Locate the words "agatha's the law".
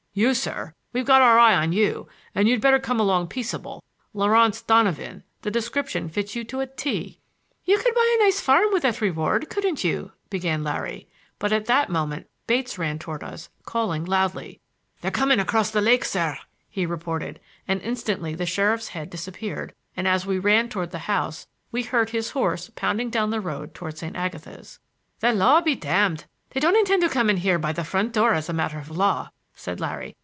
24.17-25.61